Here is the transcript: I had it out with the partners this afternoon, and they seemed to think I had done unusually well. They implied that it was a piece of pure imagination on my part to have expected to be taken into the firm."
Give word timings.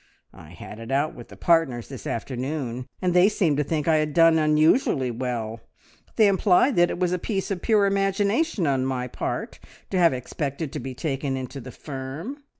I 0.33 0.49
had 0.49 0.79
it 0.79 0.91
out 0.91 1.13
with 1.13 1.27
the 1.27 1.37
partners 1.37 1.87
this 1.87 2.07
afternoon, 2.07 2.87
and 3.03 3.13
they 3.13 3.29
seemed 3.29 3.57
to 3.57 3.63
think 3.63 3.87
I 3.87 3.97
had 3.97 4.15
done 4.15 4.39
unusually 4.39 5.11
well. 5.11 5.59
They 6.15 6.25
implied 6.25 6.75
that 6.77 6.89
it 6.89 6.97
was 6.99 7.11
a 7.11 7.19
piece 7.19 7.51
of 7.51 7.61
pure 7.61 7.85
imagination 7.85 8.65
on 8.65 8.83
my 8.83 9.07
part 9.07 9.59
to 9.91 9.99
have 9.99 10.11
expected 10.11 10.73
to 10.73 10.79
be 10.79 10.95
taken 10.95 11.37
into 11.37 11.61
the 11.61 11.71
firm." 11.71 12.39